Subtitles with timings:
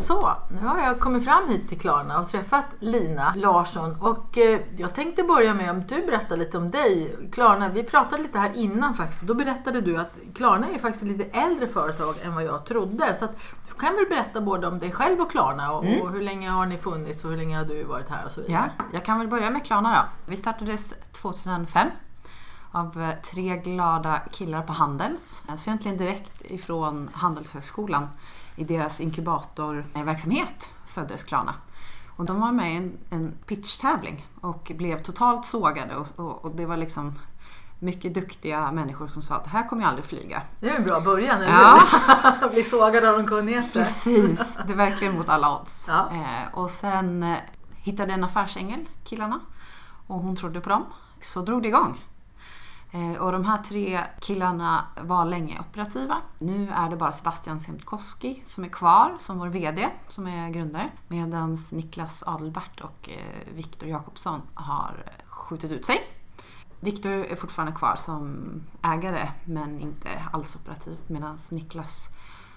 [0.00, 4.60] Så, nu har jag kommit fram hit till Klarna och träffat Lina Larsson och eh,
[4.76, 7.16] jag tänkte börja med om du berättar lite om dig.
[7.32, 9.22] Klarna, vi pratade lite här innan faktiskt.
[9.22, 13.14] Då berättade du att Klarna är faktiskt ett lite äldre företag än vad jag trodde.
[13.14, 13.36] Så att,
[13.68, 16.66] du kan väl berätta både om dig själv och Klarna och, och hur länge har
[16.66, 18.70] ni funnits och hur länge har du varit här och så vidare.
[18.78, 20.30] Ja, jag kan väl börja med Klarna då.
[20.30, 21.88] Vi startades 2005
[22.70, 25.42] av eh, tre glada killar på Handels.
[25.56, 28.08] Så egentligen direkt ifrån Handelshögskolan
[28.56, 31.54] i deras inkubatorverksamhet föddes Klarna.
[32.16, 36.50] Och de var med i en, en pitchtävling och blev totalt sågade och, och, och
[36.56, 37.18] det var liksom
[37.78, 40.42] mycket duktiga människor som sa att här kommer jag aldrig flyga.
[40.60, 41.82] Det är en bra början, eller Ja.
[42.40, 42.48] hur?
[42.50, 43.78] Bli sågad av de kunnigaste.
[43.84, 45.86] Precis, det är verkligen mot alla odds.
[45.88, 46.08] Ja.
[46.12, 47.36] Eh, och sen eh,
[47.76, 49.40] hittade en affärsängel, killarna,
[50.06, 50.84] och hon trodde på dem.
[51.20, 52.00] Så drog det igång.
[52.94, 56.16] Eh, och de här tre killarna var länge operativa.
[56.38, 60.90] Nu är det bara Sebastian Siemtkowski som är kvar som vår VD, som är grundare.
[61.08, 66.00] Medan Niklas Adelbert och eh, Viktor Jakobsson har skjutit ut sig.
[66.80, 72.08] Viktor är fortfarande kvar som ägare men inte alls operativ medan Niklas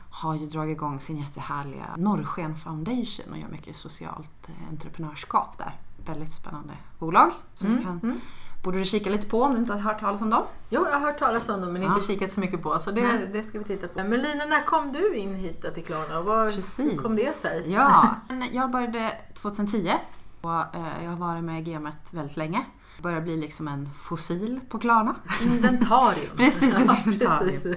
[0.09, 5.80] har ju dragit igång sin jättehärliga Norrsken Foundation och gör mycket socialt eh, entreprenörskap där.
[6.05, 8.22] Väldigt spännande bolag som du kan,
[8.66, 10.44] borde du kika lite på om du inte har hört talas om dem.
[10.69, 12.08] Jo, jag har hört talas om dem men inte Ja.
[12.08, 12.80] kikat så mycket på.
[12.80, 13.30] Så det, Nej.
[13.33, 13.99] det ska vi titta på.
[14.09, 16.93] Men Lina, när kom du in hit till Klarna och vad, Precis.
[16.93, 17.63] hur kom det sig?
[17.67, 18.16] Ja,
[18.52, 19.93] jag började 2010
[20.41, 22.66] och eh, jag har varit med i gamet väldigt länge.
[23.02, 25.16] Börjar bli liksom en fossil på Klarna.
[25.43, 26.31] Inventarium.
[26.38, 27.75] Precis, Ja, inventarium.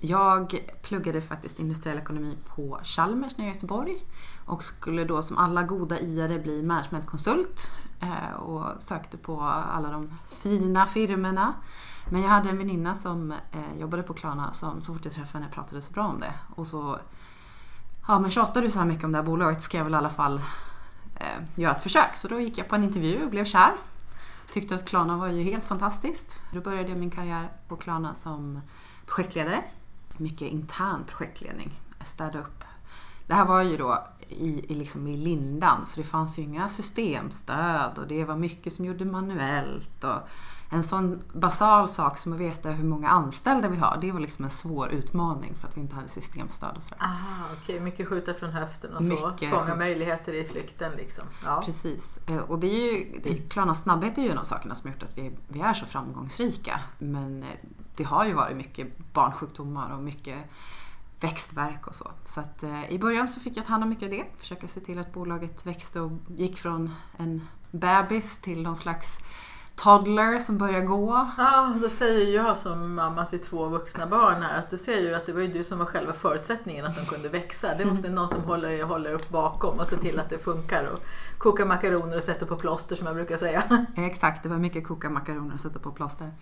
[0.00, 3.96] Jag pluggade faktiskt industriell ekonomi på Chalmers nere i Göteborg
[4.46, 7.70] och skulle då som alla goda iare bli managementkonsult
[8.00, 11.54] Eh, och sökte på alla de fina firmorna.
[12.10, 15.44] Men jag hade en väninna som eh, jobbade på Klarna som så fort jag träffade
[15.44, 16.34] henne pratade så bra om det.
[16.56, 16.98] Och så,
[18.08, 19.96] ja men tjatar du så här mycket om det här bolaget ska jag väl i
[19.96, 20.40] alla fall
[21.16, 22.16] eh, göra ett försök.
[22.16, 23.72] Så då gick jag på en intervju och blev kär.
[24.52, 26.26] Tyckte att Klarna var ju helt fantastiskt.
[26.52, 28.60] Då började jag min karriär på Klarna som
[29.06, 29.64] projektledare.
[30.16, 31.80] Mycket intern projektledning.
[32.04, 32.64] Städa upp.
[33.26, 36.68] Det här var ju då i, i, liksom i lindan så det fanns ju inga
[36.68, 40.04] systemstöd och det var mycket som gjorde manuellt.
[40.04, 40.28] Och
[40.70, 44.44] en sån basal sak som att veta hur många anställda vi har, det var liksom
[44.44, 47.02] en svår utmaning för att vi inte hade systemstöd och sådär.
[47.02, 47.80] Aha, okej.
[47.80, 49.08] Mycket skjuta från höften och så.
[49.08, 51.24] Mycket Fånga skjut- möjligheter i flykten liksom.
[51.44, 51.62] Ja.
[51.64, 52.18] Precis.
[52.26, 54.90] Eh, Och det är ju, det är, Klarnas snabbhet är ju en av sakerna som
[54.90, 56.80] gjort att vi, vi är så framgångsrika.
[56.98, 57.48] Men eh,
[57.96, 60.38] det har ju varit mycket barnsjukdomar och mycket
[61.20, 62.10] växtverk och så.
[62.24, 64.24] Så att, eh, i början så fick jag ta hand om mycket av det.
[64.38, 69.18] Försöka se till att bolaget växte och gick från en bebis till någon slags
[69.76, 71.28] toddler som börjar gå.
[71.38, 75.14] Ja, då säger jag som mamma till två vuxna barn här att du ser ju
[75.14, 77.68] att det var ju du som var själva förutsättningen att de kunde växa.
[77.78, 81.04] Det måste någon som håller, håller upp bakom och ser till att det funkar och
[81.38, 83.86] koka makaroner och sätta på plåster som jag brukar säga.
[83.96, 86.32] Exakt, det var mycket koka makaroner och sätta på plåster.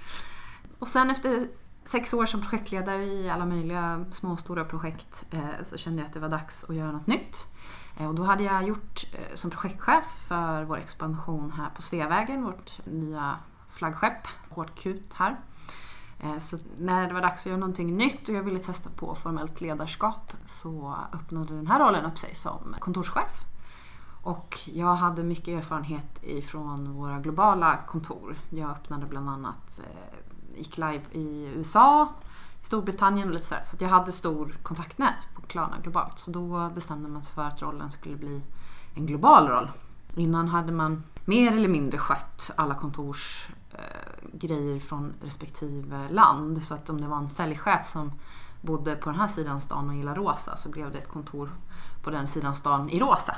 [0.79, 1.49] Och sen efter
[1.89, 6.07] sex år som projektledare i alla möjliga små och stora projekt eh, så kände jag
[6.07, 7.49] att det var dags att göra något nytt.
[7.97, 12.45] Eh, och då hade jag gjort eh, som projektchef för vår expansion här på Sveavägen,
[12.45, 13.37] vårt nya
[13.69, 15.37] flaggskepp, hårt kut här.
[16.41, 19.61] Så när det var dags att göra någonting nytt och jag ville testa på formellt
[19.61, 23.45] ledarskap så öppnade den här rollen upp sig som kontorschef.
[24.23, 28.37] Och jag hade mycket erfarenhet ifrån våra globala kontor.
[28.51, 29.81] Jag öppnade bland annat,
[30.57, 32.09] gick live i USA,
[32.63, 33.63] Storbritannien och lite sådär.
[33.65, 36.19] Så att jag hade stor kontaktnät på Klarna globalt.
[36.19, 38.41] Så då bestämde man sig för att rollen skulle bli
[38.95, 39.71] en global roll.
[40.17, 46.63] Innan hade man mer eller mindre skött alla kontors eh, grejer från respektive land.
[46.63, 48.13] Så att om det var en säljchef som
[48.61, 51.51] bodde på den här sidan stan och gillade rosa så blev det ett kontor
[52.03, 53.37] på den sidan stan i rosa.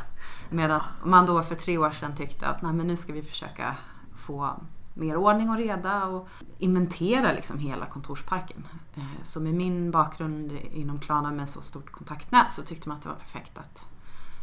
[0.50, 3.76] Medan man då för tre år sedan tyckte att Nej, men nu ska vi försöka
[4.16, 4.50] få
[4.98, 6.28] mer ordning och reda och
[6.58, 8.68] inventera liksom hela kontorsparken.
[8.96, 13.02] Eh, så med min bakgrund inom Klarna med så stort kontaktnät så tyckte man att
[13.02, 13.86] det var perfekt att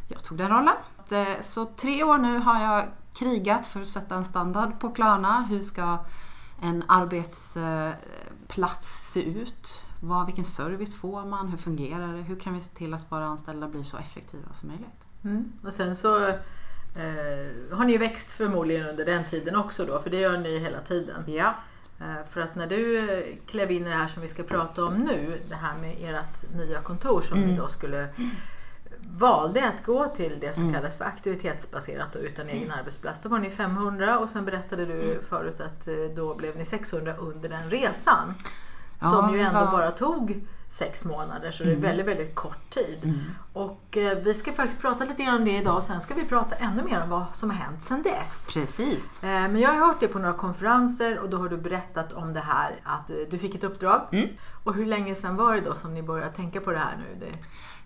[0.07, 0.75] jag tog den rollen.
[1.09, 5.41] Eh, så tre år nu har jag krigat för att sätta en standard på Klarna.
[5.41, 5.97] Hur ska
[6.61, 7.57] en arbetsplats
[8.57, 9.81] eh, se ut?
[10.01, 11.47] Vad, vilken service får man?
[11.47, 12.21] Hur fungerar det?
[12.21, 15.05] Hur kan vi se till att våra anställda blir så effektiva som möjligt?
[15.23, 15.51] Mm.
[15.63, 16.31] Och sen så
[16.95, 20.79] eh, har ni växt förmodligen under den tiden också då, för det gör ni hela
[20.79, 21.23] tiden.
[21.27, 21.55] Ja.
[21.99, 22.99] Eh, För att när du
[23.47, 26.53] klev in i det här som vi ska prata om nu, det här med ert
[26.55, 28.07] nya kontor som ni då skulle
[28.99, 33.19] valde att gå till det som kallas för aktivitetsbaserat och utan egen arbetsplats.
[33.23, 37.13] Då var ni 500 och sen berättade du förut att eh, då blev ni 600
[37.17, 38.33] under den resan.
[39.01, 42.69] Ja, som ju ändå var- bara tog sex månader så det är väldigt, väldigt kort
[42.69, 42.99] tid.
[43.03, 43.19] Mm.
[43.53, 46.25] Och eh, vi ska faktiskt prata lite grann om det idag och sen ska vi
[46.25, 48.47] prata ännu mer om vad som har hänt sedan dess.
[48.53, 49.23] Precis.
[49.23, 52.33] Eh, Men jag har hört det på några konferenser och då har du berättat om
[52.33, 54.01] det här att eh, du fick ett uppdrag.
[54.11, 54.29] Mm.
[54.63, 57.25] Och hur länge sedan var det då som ni började tänka på det här nu?
[57.25, 57.37] Det,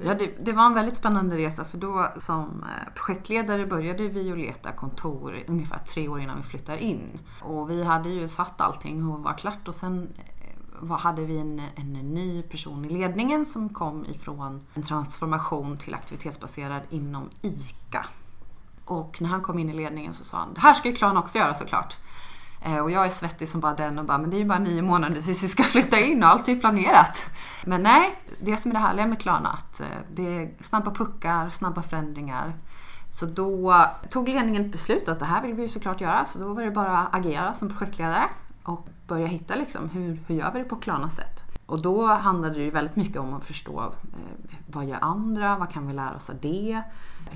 [0.05, 4.21] Ja, det, det var en väldigt spännande resa för då som eh, projektledare började vi
[4.21, 7.19] ju leta kontor ungefär tre år innan vi flyttar in.
[7.41, 10.13] Och vi hade ju satt allting och var klart och sen
[10.81, 15.93] var, hade vi en, en ny person i ledningen som kom ifrån en transformation till
[15.93, 18.05] aktivitetsbaserad inom ICA.
[18.85, 21.19] Och när han kom in i ledningen så sa han, det här ska ju Klarna
[21.19, 21.97] också göra såklart.
[22.61, 24.59] Eh, och jag är svettig som bara den och bara, men det är ju bara
[24.59, 27.29] nio månader tills vi ska flytta in och allt är ju planerat.
[27.65, 31.49] Men nej, det som är det härliga med Klarna att eh, det är snabba puckar,
[31.49, 32.55] snabba förändringar.
[33.11, 36.25] Så då tog ledningen ett beslut att det här vill vi ju såklart göra.
[36.25, 38.23] Så då var det bara att agera som projektledare
[38.63, 41.43] och börja hitta liksom, hur, hur gör vi det på Klarna sätt?
[41.65, 45.57] Och då handlade det ju väldigt mycket om att förstå eh, vad gör andra?
[45.57, 46.81] Vad kan vi lära oss av det?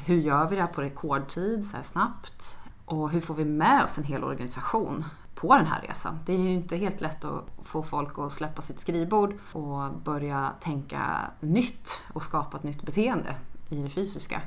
[0.06, 2.58] Hur gör vi det här på rekordtid så här snabbt?
[2.86, 5.06] Och hur får vi med oss en hel organisation
[5.36, 6.20] på den här resan?
[6.26, 10.52] Det är ju inte helt lätt att få folk att släppa sitt skrivbord och börja
[10.62, 11.02] tänka
[11.40, 13.36] nytt och skapa ett nytt beteende
[13.70, 14.42] i det fysiska.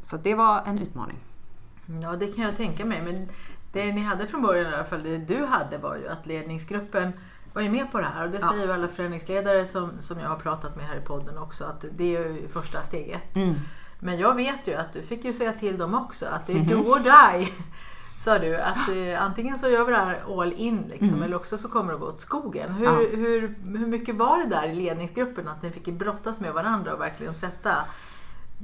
[0.00, 1.18] Så det var en utmaning.
[2.02, 3.02] ja, det kan jag tänka mig.
[3.04, 3.28] Men
[3.72, 7.12] det ni hade från början i alla fall, det du hade var ju att ledningsgruppen
[7.52, 8.24] var ju med på det här.
[8.24, 8.48] Och det Ja.
[8.50, 11.84] säger ju alla förändringsledare som, som jag har pratat med här i podden också att
[11.96, 13.36] det är ju första steget.
[13.36, 13.54] Mm.
[14.00, 16.66] Men jag vet ju att du fick ju säga till dem också att Mhm.
[16.66, 16.98] det är do or
[17.38, 17.48] die.
[18.18, 21.22] Sa du att eh, antingen så gör vi det här all in liksom, Mm.
[21.22, 22.72] eller också så kommer det gå åt skogen.
[22.72, 22.90] Hur, Ja.
[22.92, 27.00] hur, hur mycket var det där i ledningsgruppen att ni fick brottas med varandra och
[27.00, 27.72] verkligen sätta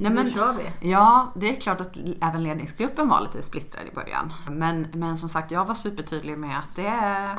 [0.01, 0.89] Nej, men- nu kör vi.
[0.91, 4.33] Ja, det är klart att även ledningsgruppen var lite splittrad i början.
[4.51, 7.39] Men, men som sagt, jag var supertydlig med att det är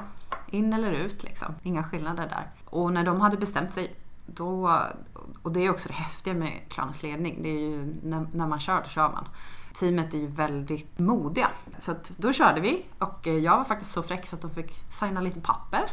[0.49, 1.55] in eller ut liksom.
[1.63, 2.49] Inga skillnader där.
[2.65, 3.95] Och när de hade bestämt sig
[4.25, 4.79] då,
[5.43, 8.59] och det är också det häftiga med Klarnas ledning, det är ju när, när man
[8.59, 9.27] kör, då kör man.
[9.73, 11.47] Teamet är ju väldigt modiga.
[11.79, 14.51] Så att då körde vi och eh, jag var faktiskt så fräck så att de
[14.51, 15.91] fick signa lite papper.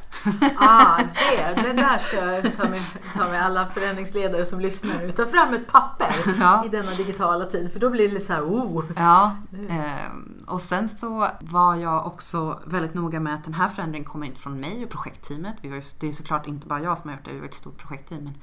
[0.57, 0.97] Ah,
[1.57, 2.81] det, det där ska jag ta med,
[3.15, 5.13] ta med alla förändringsledare som lyssnar nu.
[5.13, 6.65] Ta fram ett papper Ja.
[6.65, 8.85] i denna digitala tid för då blir det lite så här, oh.
[8.97, 9.37] Ja,
[9.69, 10.13] eh,
[10.47, 14.41] och sen så var jag också väldigt noga med att den här förändringen kommer inte
[14.41, 15.55] från mig och projektteamet.
[15.63, 17.55] Vi var det är såklart inte bara jag som har gjort det, vi var ett
[17.55, 18.25] stort projektteam.
[18.25, 18.35] Men,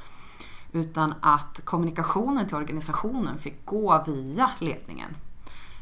[0.74, 5.16] utan att kommunikationen till organisationen fick gå via ledningen.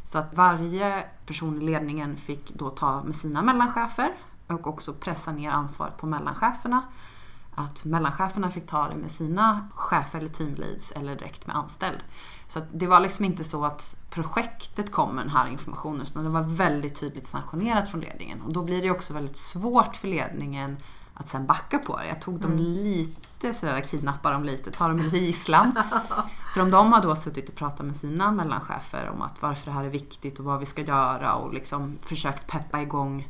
[0.04, 4.12] Så att varje person i ledningen fick då ta med sina mellanchefer
[4.48, 6.82] och också pressa ner ansvaret på mellancheferna.
[7.56, 11.98] Att mellancheferna fick ta det med sina chefer eller teamleads eller direkt med anställd.
[12.48, 16.30] Så det var liksom inte så att projektet kom med den här informationen utan det
[16.30, 18.42] var väldigt tydligt sanktionerat från ledningen.
[18.42, 20.78] Och då blir det också väldigt svårt för ledningen
[21.14, 22.08] att sen backa på det.
[22.08, 25.84] Jag tog dem lite sådär, kidnappade dem lite, tar dem lite i gisslan.
[26.54, 29.72] För om de har då suttit och pratat med sina mellanchefer om att varför det
[29.72, 33.28] här är viktigt och vad vi ska göra och liksom försökt peppa igång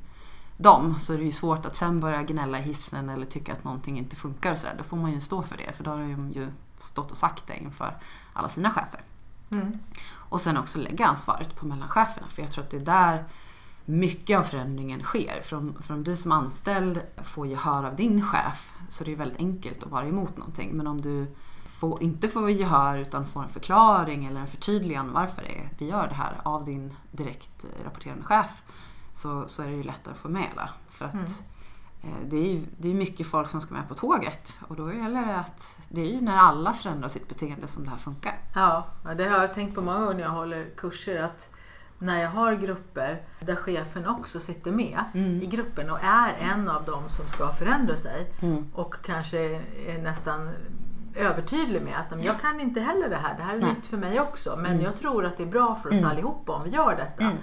[0.58, 3.64] dem så är det ju svårt att sen börja gnälla i hissen eller tycka att
[3.64, 4.76] någonting inte funkar och sådär.
[4.78, 6.48] Då får man ju stå för det för då har de ju
[6.78, 7.98] stått och sagt det inför
[8.34, 9.02] alla sina chefer.
[9.52, 9.80] Mm.
[10.14, 13.26] Och sen också lägga ansvaret på mellancheferna för jag tror att det är där
[13.86, 15.42] mycket av förändringen sker.
[15.44, 19.16] För om, för om du som anställd får gehör av din chef så är det
[19.16, 20.72] väldigt enkelt att vara emot någonting.
[20.74, 21.36] Men om du
[21.66, 25.90] får, inte får gehör utan får en förklaring eller en förtydligande varför det är, vi
[25.90, 28.64] gör det här av din direkt eh, rapporterande chef
[29.14, 30.70] så, så är det ju lättare att få med alla.
[30.90, 31.26] För att Mm.
[32.04, 34.94] eh, det är ju det är mycket folk som ska med på tåget och då
[34.94, 38.40] gäller det att det är ju när alla förändrar sitt beteende som det här funkar.
[38.56, 38.86] Ja,
[39.18, 41.50] det har jag tänkt på många gånger när jag håller kurser att
[42.02, 45.42] när jag har grupper där chefen också sitter med Mm.
[45.42, 48.72] i gruppen och är en av dem som ska förändra sig Mm.
[48.74, 49.40] och kanske
[49.88, 50.50] är nästan
[51.16, 53.70] övertydlig med att "Men jag kan inte heller det här, det här är Nej.
[53.70, 56.10] nytt för mig också men jag tror att det är bra för oss Mm.
[56.10, 57.24] allihopa om vi gör detta.
[57.24, 57.36] Mm.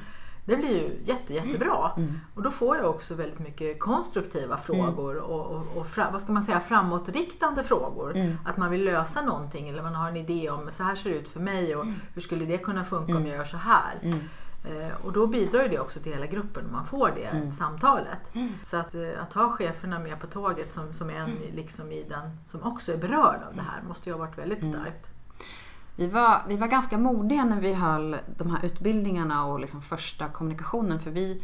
[0.44, 1.92] Det blir ju jätte, jättebra.
[1.96, 2.20] Mm.
[2.34, 6.32] Och då får jag också väldigt mycket konstruktiva frågor och, och, och fra, vad ska
[6.32, 8.16] man säga, framåtriktande frågor.
[8.16, 8.36] Mm.
[8.44, 11.16] Att man vill lösa någonting eller man har en idé om så här ser det
[11.16, 13.94] ut för mig och hur skulle det kunna funka om jag gör så här.
[14.64, 14.80] Mm.
[14.82, 17.52] Eh, och då bidrar det också till hela gruppen om man får det Mm.
[17.52, 18.34] samtalet.
[18.34, 18.52] Mm.
[18.64, 22.30] Så att, eh, att ha cheferna med på tåget som, som en liksom i den
[22.46, 24.72] som också är berörd av det här måste ju ha varit väldigt Mm.
[24.80, 25.10] starkt.
[25.96, 30.28] Vi var, vi var ganska modiga när vi höll de här utbildningarna och liksom första
[30.28, 31.42] kommunikationen för vi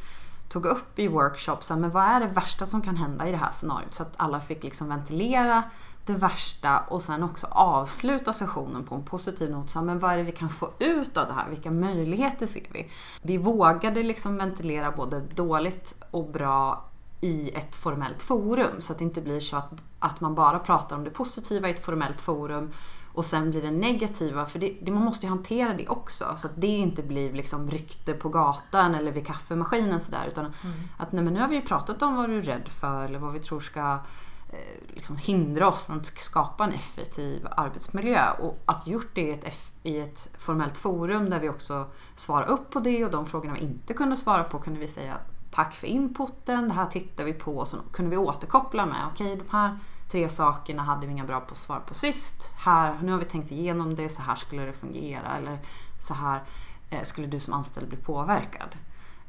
[0.49, 3.51] tog upp i workshops men vad är det värsta som kan hända i det här
[3.51, 5.63] scenariot så att alla fick liksom ventilera
[6.07, 9.71] det värsta och sen också avsluta sessionen på en positiv not.
[9.71, 11.49] Så, men vad är det vi kan få ut av det här?
[11.49, 12.91] Vilka möjligheter ser vi?
[13.23, 16.85] Vi vågade liksom ventilera både dåligt och bra
[17.21, 18.81] i ett formellt forum.
[18.81, 21.71] Så att det inte blir så att, att man bara pratar om det positiva i
[21.71, 22.71] ett formellt forum
[23.15, 24.47] och sen blir det negativa.
[24.47, 26.25] För det, det, man måste ju hantera det också.
[26.37, 30.25] Så att det inte blir liksom rykte på gatan eller vid kaffemaskinen sådär.
[30.29, 30.77] Utan mm.
[30.99, 33.19] att nej, men nu har vi ju pratat om vad du är rädd för eller
[33.19, 33.99] vad vi tror ska
[34.55, 38.31] Eh, liksom hindra oss från att skapa en effektiv arbetsmiljö.
[38.39, 42.71] Och att gjort det i ett, i ett formellt forum där vi också svarar upp
[42.71, 45.15] på det och de frågorna vi inte kunde svara på kunde vi säga
[45.51, 49.33] tack för inputen, det här tittar vi på och så kunde vi återkoppla med okej
[49.33, 49.79] okay, de här
[50.11, 52.51] tre sakerna hade vi inga bra på svar på sist.
[52.57, 55.59] Här, nu har vi tänkt igenom det, så här skulle det fungera eller
[56.01, 56.43] så här
[56.91, 58.77] eh, skulle du som anställd bli påverkad.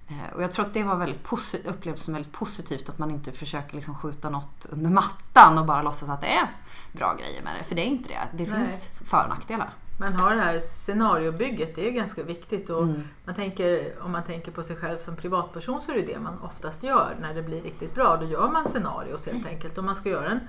[0.07, 3.31] Eh, och jag tror att det var väldigt upplevdes som väldigt positivt att man inte
[3.31, 6.47] försöker liksom skjuta något under mattan och bara låtsas att det är
[6.91, 7.63] bra grejer med det.
[7.63, 8.37] För det är inte det.
[8.37, 9.73] Det finns för och nackdelar.
[9.99, 12.69] Man har det här scenariobygget, det är ganska viktigt.
[12.69, 13.01] Och mm.
[13.25, 16.39] man tänker, om man tänker på sig själv som privatperson så är det det man
[16.41, 18.17] oftast gör när det blir riktigt bra.
[18.17, 19.77] Då gör man scenarios helt enkelt.
[19.77, 20.39] Om man ska göra en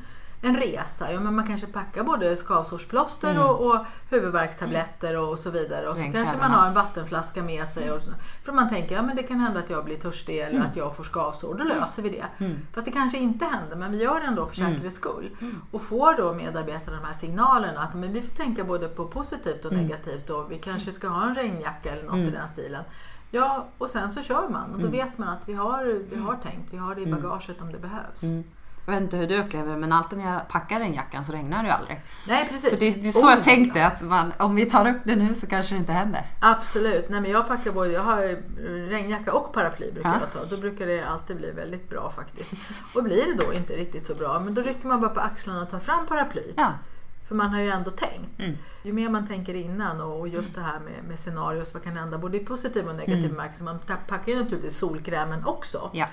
[0.42, 1.12] en resa.
[1.12, 3.42] Ja, men man kanske packar både skavsårsplåster mm.
[3.42, 3.78] och, och
[4.10, 5.88] huvudvärkstabletter och, och så vidare.
[5.88, 7.90] Och så kanske man har en vattenflaska med sig.
[7.90, 8.02] Och.
[8.44, 10.66] För man tänker ja, men det kan hända att jag blir törstig eller mm.
[10.66, 11.54] att jag får skavsår.
[11.54, 12.44] Då löser vi det.
[12.44, 12.56] Mm.
[12.74, 14.72] Fast det kanske inte händer men vi gör det ändå för mm.
[14.72, 15.36] säkerhets skull.
[15.40, 15.62] Mm.
[15.70, 19.64] Och får då medarbetarna de här signalerna att men vi får tänka både på positivt
[19.64, 19.84] och mm.
[19.84, 20.30] negativt.
[20.30, 22.82] Och vi kanske ska ha en regnjacka eller något i den stilen.
[23.30, 26.36] Ja, och sen så kör man och då vet man att vi har, vi har
[26.36, 28.22] tänkt, vi har det i bagaget om det behövs.
[28.86, 31.62] Jag vet inte hur du upplever det, men alltid när jag packar regnjackan så regnar
[31.62, 32.00] det ju aldrig.
[32.28, 32.70] Nej, precis.
[32.70, 35.16] Så det, det är så oh, jag tänkte, att man, om vi tar upp det
[35.16, 36.26] nu så kanske det inte händer.
[36.40, 37.08] Absolut.
[37.08, 38.36] Nej, men jag packar både, jag har
[38.88, 40.20] regnjacka och paraply brukar ja.
[40.20, 40.56] jag ta.
[40.56, 42.52] Då brukar det alltid bli väldigt bra faktiskt.
[42.96, 45.62] Och blir det då inte riktigt så bra, men då rycker man bara på axlarna
[45.62, 46.54] och tar fram paraplyet.
[46.56, 46.72] Ja.
[47.28, 48.40] För man har ju ändå tänkt.
[48.40, 48.56] Mm.
[48.82, 52.18] Ju mer man tänker innan och just det här med, med scenarios, vad kan hända
[52.18, 53.30] både i positiv och negativ mm.
[53.30, 53.64] bemärkelse.
[53.64, 53.78] Man
[54.08, 55.90] packar ju naturligtvis solkrämen också.
[55.92, 56.06] Ja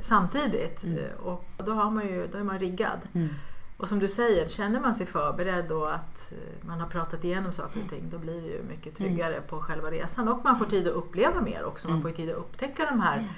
[0.00, 0.84] samtidigt.
[0.84, 1.04] Mm.
[1.18, 2.98] Och då, har man ju, då är man riggad.
[3.12, 3.28] Mm.
[3.76, 7.52] Och som du säger, känner man sig förberedd och att eh, man har pratat igenom
[7.52, 9.10] saker och ting, då blir det ju mycket mm.
[9.10, 10.28] tryggare på själva resan.
[10.28, 11.88] Och man får tid att uppleva mer också.
[11.88, 12.10] Man mm.
[12.10, 13.28] får tid att upptäcka de här mm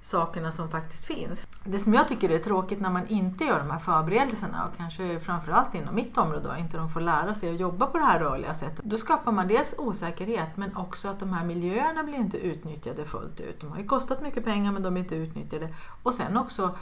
[0.00, 1.46] sakerna som faktiskt finns.
[1.64, 5.20] Det som jag tycker är tråkigt när man inte gör de här förberedelserna och kanske
[5.20, 8.20] framförallt inom mitt område då, inte de får lära sig att jobba på det här
[8.20, 8.84] rörliga sättet.
[8.84, 13.40] Då skapar man dels osäkerhet men också att de här miljöerna blir inte utnyttjade fullt
[13.40, 13.60] ut.
[13.60, 15.74] De har ju kostat mycket pengar men de är inte utnyttjade.
[16.02, 16.74] Och sen också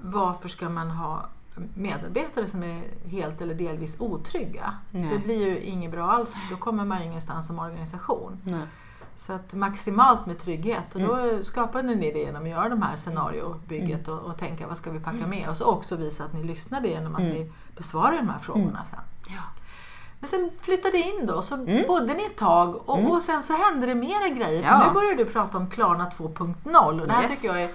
[0.00, 1.28] varför ska man ha
[1.74, 4.74] medarbetare som är helt eller delvis otrygga?
[4.90, 5.10] Nej.
[5.12, 6.36] Det blir ju inget bra alls.
[6.50, 8.40] Då kommer man ju ingenstans som organisation.
[8.44, 8.66] Nej.
[9.16, 10.94] Så att maximalt med trygghet.
[10.94, 11.44] Och då mm.
[11.44, 14.18] skapade ni det genom att göra de här scenariobygget mm.
[14.18, 15.30] och, och tänka vad ska vi packa mm.
[15.30, 17.32] med och också visa att ni lyssnade genom att mm.
[17.32, 18.84] ni besvarade de här frågorna mm.
[18.90, 19.00] sen.
[19.26, 19.42] Ja.
[20.20, 21.86] Men sen flyttade in då, så mm.
[21.88, 23.10] bodde ni ett tag och, mm.
[23.10, 24.62] och sen så hände det mera grejer.
[24.62, 24.80] Ja.
[24.80, 27.30] För nu börjar du prata om Klarna 2.0 och det här yes.
[27.30, 27.70] tycker jag är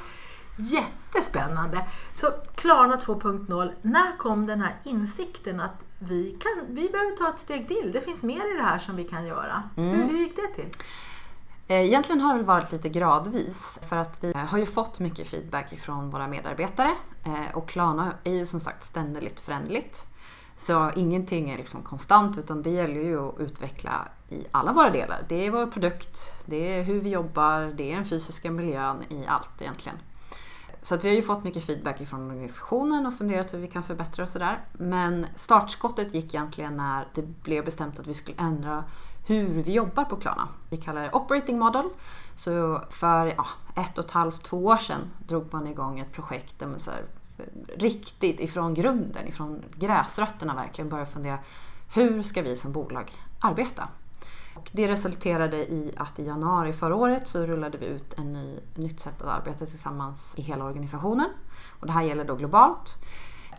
[0.57, 1.85] jättespännande.
[2.15, 7.39] Så Klarna 2.0, när kom den här insikten att vi, kan, vi behöver ta ett
[7.39, 7.91] steg till?
[7.93, 9.63] Det finns mer i det här som vi kan göra.
[9.75, 10.71] Hur, hur gick det till?
[11.67, 14.99] Eh, egentligen har det väl varit lite gradvis för att vi eh, har ju fått
[14.99, 16.91] mycket feedback från våra medarbetare
[17.23, 20.07] eh, och Klarna är ju som sagt ständigt förändligt.
[20.57, 25.25] Så ingenting är liksom konstant utan det gäller ju att utveckla i alla våra delar.
[25.29, 29.25] Det är vår produkt, det är hur vi jobbar, det är den fysiska miljön i
[29.27, 29.97] allt egentligen.
[30.81, 33.83] Så att vi har ju fått mycket feedback från organisationen och funderat hur vi kan
[33.83, 34.59] förbättra och sådär.
[34.73, 38.83] Men startskottet gick egentligen när det blev bestämt att vi skulle ändra
[39.25, 40.47] hur vi jobbar på Klarna.
[40.69, 41.85] Vi kallar det Operating Model.
[42.35, 46.59] Så för ja, ett och ett halvt, två år sedan drog man igång ett projekt
[46.59, 47.05] där man så här,
[47.77, 51.39] riktigt ifrån grunden, ifrån gräsrötterna verkligen började fundera
[51.93, 53.87] hur ska vi som bolag arbeta?
[54.55, 58.57] Och det resulterade i att i januari förra året så rullade vi ut en ny,
[58.57, 61.29] ett nytt sätt att arbeta tillsammans i hela organisationen.
[61.79, 62.95] Och det här gäller då globalt.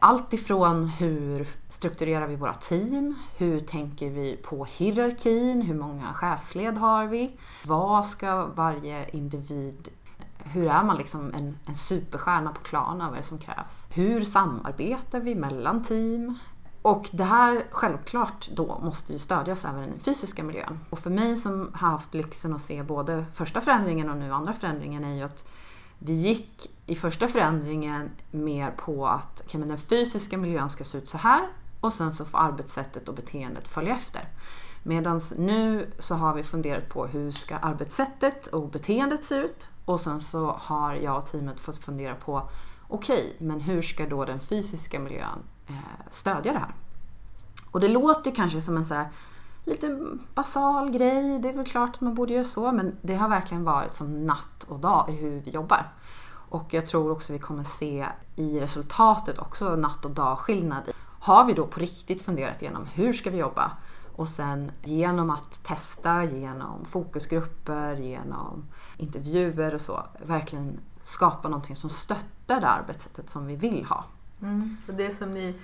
[0.06, 3.14] Allt ifrån hur strukturerar vi våra team?
[3.36, 5.62] Hur tänker vi på hierarkin?
[5.62, 7.36] Hur många chefsled har vi?
[7.64, 9.88] Vad ska varje individ
[10.38, 13.04] hur är man liksom en, en superstjärna på Klarna?
[13.04, 13.86] Vad är det som krävs?
[13.90, 16.38] Hur samarbetar vi mellan team?
[16.82, 20.80] Och det här självklart då måste ju stödjas även i den fysiska miljön.
[20.90, 24.52] Och för mig som har haft lyxen att se både första förändringen och nu andra
[24.52, 25.48] förändringen är ju att
[25.98, 30.98] vi gick i första förändringen mer på att okay, men den fysiska miljön ska se
[30.98, 31.48] ut så här
[31.80, 34.28] och sen så får arbetssättet och beteendet följa efter.
[34.82, 40.00] Medan nu så har vi funderat på hur ska arbetssättet och beteendet se ut och
[40.00, 42.48] sen så har jag och teamet fått fundera på
[42.88, 45.38] okej, okay, men hur ska då den fysiska miljön
[45.68, 45.74] eh,
[46.10, 46.74] stödja det här?
[47.70, 49.08] Och det låter kanske som en så här,
[49.66, 49.98] lite
[50.34, 53.64] basal grej, det är väl klart att man borde göra så, men det har verkligen
[53.64, 55.92] varit som natt och dag i hur vi jobbar.
[56.48, 58.06] Och jag tror också vi kommer se
[58.36, 60.90] i resultatet också natt och dag skillnad.
[61.20, 63.70] Har vi då på riktigt funderat igenom hur ska vi jobba?
[64.16, 68.64] Och sen genom att testa, genom fokusgrupper, genom
[68.96, 74.04] intervjuer och så, verkligen skapa någonting som stöttar det arbetssättet som vi vill ha.
[74.42, 74.76] Mm.
[74.88, 75.54] Och det som ni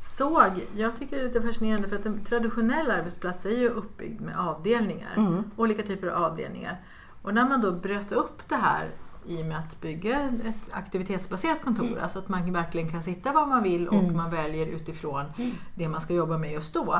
[0.00, 4.20] såg, jag tycker det är lite fascinerande för att en traditionell arbetsplats är ju uppbyggd
[4.20, 5.14] med avdelningar.
[5.16, 5.44] Mm.
[5.56, 6.80] Olika typer av avdelningar.
[7.22, 8.90] Och när man då bröt upp det här
[9.26, 12.02] i och med att bygga ett aktivitetsbaserat kontor, Mm.
[12.02, 14.16] alltså att man verkligen kan sitta var man vill och Mm.
[14.16, 15.50] man väljer utifrån Mm.
[15.74, 16.98] det man ska jobba med just då.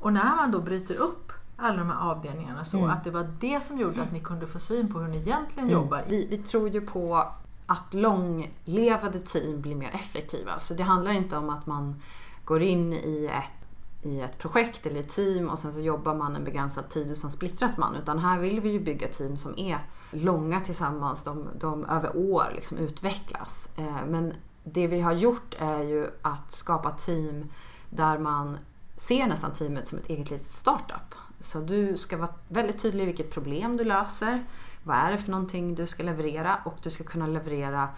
[0.00, 2.90] Och när man då bryter upp alla de här avdelningarna så Mm.
[2.90, 5.68] att det var det som gjorde att ni kunde få syn på hur ni egentligen
[5.70, 6.02] jobbar.
[6.08, 7.24] Vi, vi tror ju på
[7.66, 10.58] att långlevade team blir mer effektiva.
[10.58, 12.02] Så det handlar inte om att man
[12.48, 13.68] går in i ett,
[14.02, 17.16] i ett projekt eller ett team och sen så jobbar man en begränsad tid och
[17.16, 17.96] sen splittras man.
[17.96, 19.78] Utan här vill vi ju bygga team som är
[20.10, 23.68] långa tillsammans, de, de över år liksom utvecklas.
[23.76, 24.32] Eh, men
[24.64, 27.50] det vi har gjort är ju att skapa team
[27.90, 28.58] där man
[28.96, 31.14] ser nästan teamet som ett eget litet startup.
[31.40, 34.44] Så du ska vara väldigt tydlig i vilket problem du löser.
[34.82, 37.88] Vad är det för någonting du ska leverera och du ska kunna leverera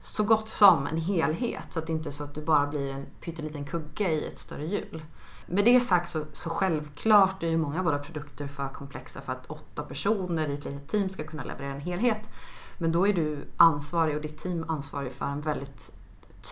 [0.00, 1.66] så gott som en helhet.
[1.72, 4.38] Så att det inte är så att du bara blir en pytteliten kugge i ett
[4.38, 5.02] större hjul.
[5.46, 9.32] Med det sagt så, så självklart är ju många av våra produkter för komplexa för
[9.32, 12.30] att åtta personer i ett litet team ska kunna leverera en helhet.
[12.78, 15.92] Men då är du ansvarig och ditt team ansvarig för en väldigt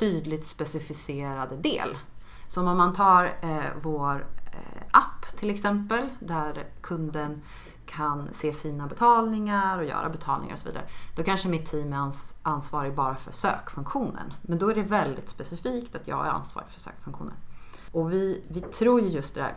[0.00, 1.98] tydligt specificerad del.
[2.48, 7.42] Som om man tar eh, vår eh, app till exempel där kunden
[7.88, 10.84] kan se sina betalningar och göra betalningar och så vidare.
[11.16, 14.32] Då kanske mitt team är ans- ansvarig bara för sökfunktionen.
[14.42, 17.34] Men då är det väldigt specifikt att jag är ansvarig för sökfunktionen.
[17.92, 19.56] Och vi, vi tror ju just det där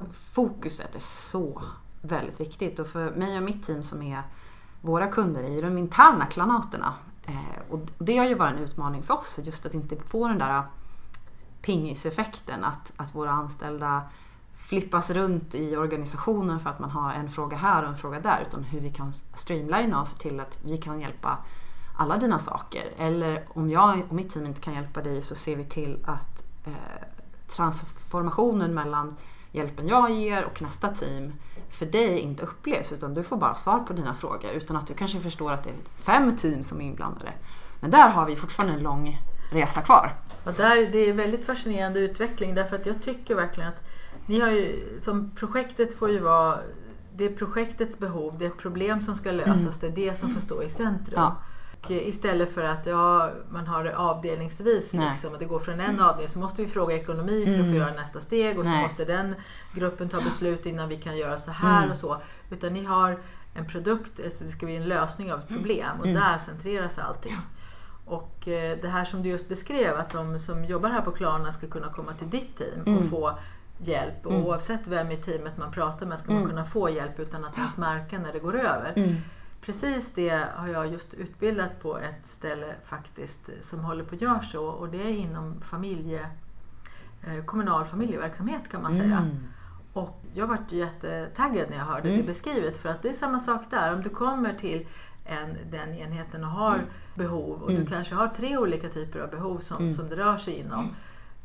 [0.00, 1.62] kundfokuset är så
[2.02, 2.78] väldigt viktigt.
[2.78, 4.22] Och för mig och mitt team som är
[4.80, 6.94] våra kunder är ju de interna klanaterna.
[7.26, 7.34] Eh,
[7.70, 10.62] och det har ju varit en utmaning för oss, just att inte få den där
[11.62, 14.02] pingiseffekten att, att våra anställda
[14.68, 18.44] flippas runt i organisationen för att man har en fråga här och en fråga där
[18.48, 21.38] utan hur vi kan streamlina se till att vi kan hjälpa
[21.96, 22.92] alla dina saker.
[22.98, 26.44] Eller om jag och mitt team inte kan hjälpa dig så ser vi till att
[26.66, 27.06] eh,
[27.46, 29.16] transformationen mellan
[29.52, 31.32] hjälpen jag ger och nästa team
[31.68, 34.94] för dig inte upplevs utan du får bara svar på dina frågor utan att du
[34.94, 37.32] kanske förstår att det är fem team som är inblandade.
[37.80, 40.12] Men där har vi fortfarande en lång resa kvar.
[40.44, 43.87] Och där, det är väldigt fascinerande utveckling därför att jag tycker verkligen att
[44.28, 46.58] ni har ju, som projektet får ju vara,
[47.16, 50.40] det är projektets behov, det är problem som ska lösas, det är det som får
[50.40, 51.14] stå i centrum.
[51.20, 51.36] Ja.
[51.84, 55.08] Och istället för att ja, man har det avdelningsvis Nej.
[55.10, 57.70] liksom, och det går från en avdelning så måste vi fråga ekonomi för att Mm.
[57.72, 58.82] få göra nästa steg och så Nej.
[58.82, 59.34] måste den
[59.74, 61.90] gruppen ta beslut innan vi kan göra så här Mm.
[61.90, 62.16] och så.
[62.50, 63.18] Utan ni har
[63.54, 66.20] en produkt, alltså det ska bli en lösning av ett problem och Mm.
[66.20, 67.36] där centreras allting.
[68.04, 71.52] Och eh, det här som du just beskrev, att de som jobbar här på Klarna
[71.52, 73.10] ska kunna komma till ditt team och Mm.
[73.10, 73.38] få
[73.78, 74.26] hjälp.
[74.26, 74.46] Och Mm.
[74.46, 76.50] oavsett vem i teamet man pratar med ska man Mm.
[76.50, 79.16] kunna få hjälp utan att ens märka när det går över.
[79.60, 84.42] Precis det har jag just utbildat på ett ställe faktiskt som håller på att göra
[84.42, 86.26] så och det är inom familje,
[87.26, 89.16] eh, kommunal familjeverksamhet kan man säga.
[89.18, 89.36] Mm.
[89.92, 92.20] Och jag vart jättetaggad när jag hörde Mm.
[92.20, 93.94] det beskrivet för att det är samma sak där.
[93.94, 94.86] Om du kommer till
[95.24, 96.78] en, den enheten och har
[97.14, 97.84] behov och Mm.
[97.84, 99.94] du kanske har tre olika typer av behov som, Mm.
[99.94, 100.88] som det rör sig inom.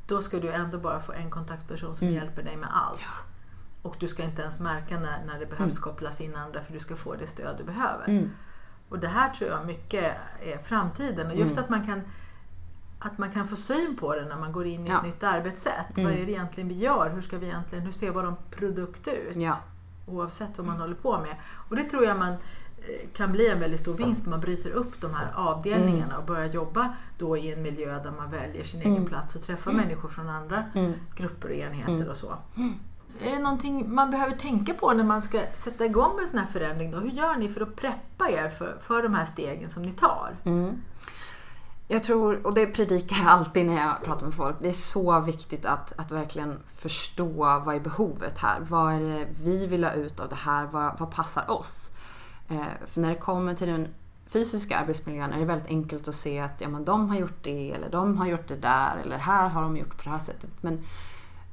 [0.08, 2.20] Då ska du ändå bara få en kontaktperson som Mm.
[2.24, 3.00] hjälper dig med allt.
[3.82, 6.80] Och du ska inte ens märka när, när det behövs kopplas in andra för du
[6.80, 8.06] ska få det stöd du behöver.
[8.08, 8.30] Mm.
[8.90, 11.28] Och det här tror jag mycket är framtiden.
[11.32, 11.64] Och just Mm.
[11.64, 12.02] att man kan
[13.00, 14.98] att man kan få syn på det när man går in i Ja.
[14.98, 15.98] ett nytt arbetssätt.
[15.98, 16.12] Mm.
[16.12, 17.10] Vad är det egentligen vi gör?
[17.10, 19.36] Hur ska vi egentligen, hur ser vår produkt ut?
[19.36, 19.58] Ja.
[20.08, 21.36] Oavsett vad man håller på med.
[21.70, 22.36] Och det tror jag man
[23.16, 26.46] kan bli en väldigt stor vinst när man bryter upp de här avdelningarna och börjar
[26.46, 29.06] jobba då i en miljö där man väljer sin egen Mm.
[29.06, 30.94] plats och träffar människor från andra Mm.
[31.16, 32.10] grupper och enheter Mm.
[32.10, 32.38] och så.
[33.24, 36.40] Är det någonting man behöver tänka på när man ska sätta igång med en sån
[36.40, 36.92] här förändring?
[36.92, 36.98] Då?
[37.00, 40.36] Hur gör ni för att preppa er för, för de här stegen som ni tar?
[40.44, 40.76] Mm.
[41.88, 45.20] Jag tror, och det predikar jag alltid när jag pratar med folk, det är så
[45.20, 48.60] viktigt att, att verkligen förstå vad är behovet här?
[48.70, 50.66] Vad är det vi vill ha ut av det här?
[50.66, 51.90] Vad, vad passar oss?
[52.50, 53.88] Eh, för när det kommer till den
[54.28, 57.72] fysiska arbetsmiljön är det väldigt enkelt att se att ja, men de har gjort det
[57.72, 60.50] eller de har gjort det där eller här har de gjort på det här sättet.
[60.62, 60.82] Men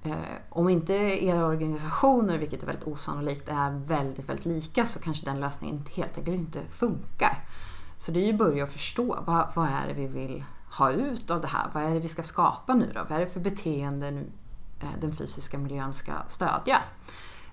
[0.03, 0.16] eh,
[0.48, 5.40] om inte era organisationer, vilket är väldigt osannolikt, är väldigt, väldigt lika så kanske den
[5.40, 7.44] lösningen inte- helt enkelt inte funkar.
[7.96, 10.44] Så det är ju att börja förstå vad, vad är det vi vill
[10.79, 11.66] ha ut av det här?
[11.72, 13.00] Vad är det vi ska skapa nu då?
[13.09, 14.26] Vad är det för beteende nu,
[14.81, 16.79] eh, den fysiska miljön ska stödja?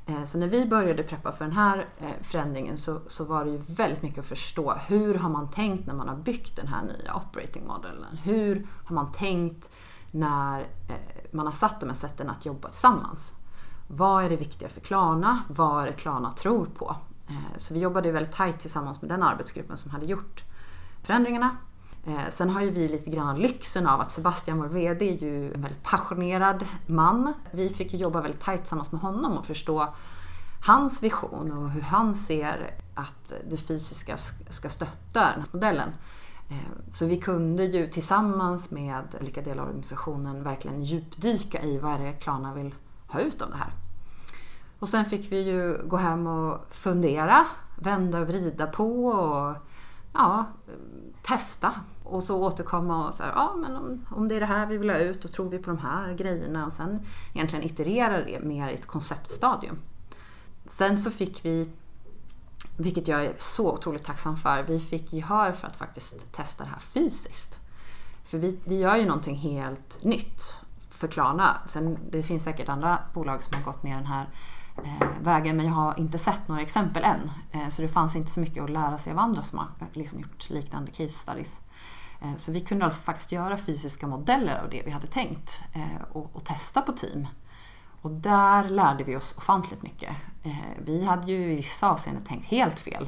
[0.08, 3.52] Eh, så när vi började preppa för den här eh, förändringen så, så var det
[3.52, 6.84] ju väldigt mycket att förstå hur har man tänkt när man har byggt den här
[6.84, 8.18] nya operating modellen?
[8.24, 9.70] Hur har man tänkt
[10.12, 10.96] när eh,
[11.32, 13.34] man har satt de här sätten att jobba tillsammans?
[13.88, 15.44] Vad är det viktiga för Klarna?
[15.50, 16.96] Vad är det Klarna tror på?
[17.58, 20.44] Så vi jobbade väldigt tajt tillsammans med den arbetsgruppen som hade gjort
[21.04, 21.58] förändringarna.
[22.08, 25.54] Eh, Sen har ju vi lite grann lyxen av att Sebastian, vår VD, är ju
[25.54, 27.34] en väldigt passionerad man.
[27.52, 29.88] Vi fick jobba väldigt tajt tillsammans med honom och förstå
[30.66, 34.18] hans vision och hur han ser att det fysiska
[34.50, 35.90] ska stötta den här modellen.
[36.50, 41.94] Eh, så vi kunde ju tillsammans med olika delar av organisationen verkligen djupdyka i vad
[41.94, 42.76] är det Klarna vill
[43.08, 43.72] ha ut av det här.
[44.80, 49.56] Och sen fick vi ju gå hem och fundera, vända och vrida på och
[50.14, 50.46] ja,
[51.22, 51.74] testa.
[52.10, 54.90] Och så återkomma och säga, ja men om, om det är det här vi vill
[54.90, 57.00] ha ut, då tror vi på de här grejerna och sen
[57.34, 59.78] egentligen iterera det mer i ett konceptstadium.
[60.66, 61.70] Sen så fick vi,
[62.78, 66.70] vilket jag är så otroligt tacksam för, vi fick gehör för att faktiskt testa det
[66.70, 67.60] här fysiskt.
[68.24, 70.56] För vi, vi gör ju någonting helt nytt
[70.90, 71.58] för Klarna.
[71.68, 74.30] Sen, det finns säkert andra bolag som har gått ner den här
[74.78, 77.32] eh, vägen men jag har inte sett några exempel än.
[77.52, 80.20] Eh, så det fanns inte så mycket att lära sig av andra som har liksom
[80.20, 81.60] gjort liknande case studies.
[82.22, 86.02] Eh, så vi kunde alltså faktiskt göra fysiska modeller av det vi hade tänkt eh,
[86.12, 87.28] och, och testa på team.
[88.02, 90.16] Och där lärde vi oss ofantligt mycket.
[90.44, 90.52] Eh,
[90.86, 93.08] vi hade ju i vissa avseenden tänkt helt fel.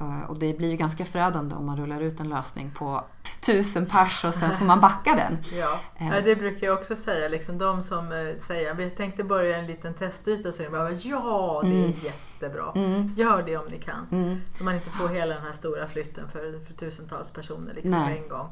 [0.00, 3.04] Eh, Och det blir ju ganska förödande om man rullar ut en lösning på
[3.40, 5.38] tusen pers och sen får man backa den.
[5.58, 6.24] Ja, Eh.
[6.24, 7.28] det brukar jag också säga.
[7.28, 10.90] Liksom de som eh, säger vi tänkte börja en liten testyta så är det bara
[10.92, 11.92] ja, det är Mm.
[12.02, 12.72] jättebra.
[12.74, 13.08] Mm.
[13.16, 14.06] Gör det om ni kan.
[14.12, 14.40] Mm.
[14.54, 18.10] Så man inte får hela den här stora flytten för, för tusentals personer liksom på
[18.10, 18.48] en gång.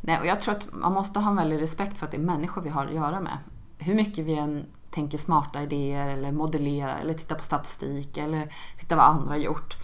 [0.00, 2.20] Nej, och jag tror att man måste ha en väldig respekt för att det är
[2.20, 3.38] människor vi har att göra med.
[3.78, 8.96] Hur mycket vi än tänker smarta idéer eller modellerar eller tittar på statistik eller tittar
[8.96, 9.74] vad andra har gjort.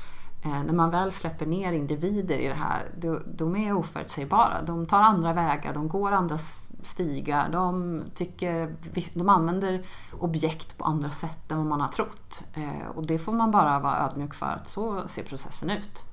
[0.44, 2.90] Eh, när man väl släpper ner individer i det här,
[3.26, 4.62] de är oförutsägbara.
[4.62, 6.38] De tar andra vägar, de går andra
[6.83, 8.76] stigar, de, tycker,
[9.14, 12.44] de använder objekt på andra sätt än vad man har trott.
[12.55, 16.05] Eh, och det får man bara vara ödmjuk för, att så ser processen ut.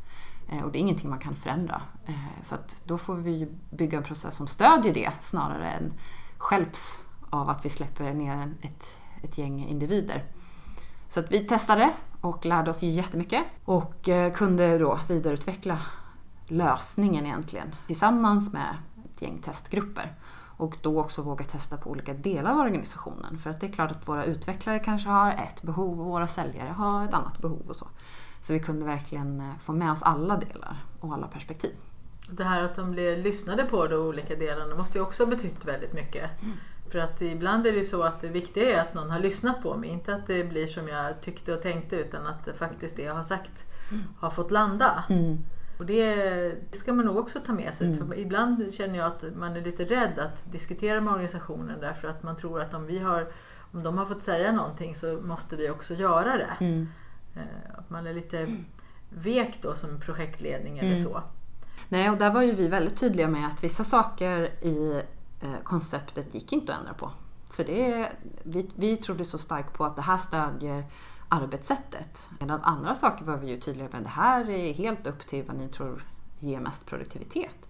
[0.51, 1.81] Eh, och det är ingenting man kan förändra.
[2.41, 5.93] Så att då får vi bygga en process som stödjer det snarare än
[6.37, 8.85] stjälps av att vi släpper ner ett,
[9.23, 10.23] ett gäng individer.
[11.17, 15.79] Så att vi testade och lärde oss jättemycket och eh, kunde då vidareutveckla
[16.47, 20.15] lösningen egentligen tillsammans med ett gäng testgrupper.
[20.57, 23.37] Och då också våga testa på olika delar av organisationen.
[23.37, 26.69] För att det är klart att våra utvecklare kanske har ett behov och våra säljare
[26.69, 27.87] har ett annat behov och så.
[28.41, 31.75] Så vi kunde verkligen eh, få med oss alla delar och alla perspektiv.
[32.31, 35.65] Det här att de blev lyssnade på de olika delarna måste ju också ha betytt
[35.65, 36.29] väldigt mycket.
[36.91, 39.63] För att ibland är det ju så att det viktiga är att någon har lyssnat
[39.63, 39.89] på mig.
[39.89, 43.23] Inte att det blir som jag tyckte och tänkte utan att faktiskt det jag har
[43.23, 43.51] sagt
[44.19, 45.03] har fått landa.
[45.79, 46.15] Och det,
[46.71, 47.87] det ska man nog också ta med sig.
[47.97, 52.23] För ibland känner jag att man är lite rädd att diskutera med organisationen därför att
[52.23, 53.27] man tror att om, vi har,
[53.71, 56.65] om de har fått säga någonting så måste vi också göra det.
[57.35, 57.41] Eh,
[57.77, 58.47] Att man är lite
[59.09, 61.23] vek då som projektledning eller så.
[61.89, 65.01] Nej, och där var ju vi väldigt tydliga med att vissa saker i
[65.41, 67.11] eh, konceptet gick inte att ändra på.
[67.51, 68.11] För det,
[68.43, 70.85] vi, vi trodde så starkt på att det här stödjer
[71.29, 72.29] arbetssättet.
[72.39, 75.43] Medan andra saker var vi ju tydliga med att det här är helt upp till
[75.43, 76.03] vad ni tror
[76.39, 77.67] ger mest produktivitet.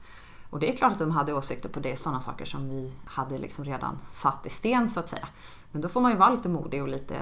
[0.49, 3.37] Och det är klart att de hade åsikter på det, sådana saker som vi hade
[3.37, 5.27] liksom redan satt i sten så att säga.
[5.71, 7.15] Men då får man ju vara lite modig och lite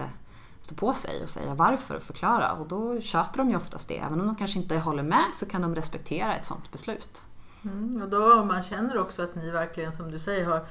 [0.61, 2.51] stå på sig och säga varför och förklara.
[2.51, 3.97] Och då köper de ju oftast det.
[3.97, 7.21] Även om de kanske inte håller med så kan de respektera ett sådant beslut.
[7.65, 10.65] Mm, och då man känner också att ni verkligen som du säger har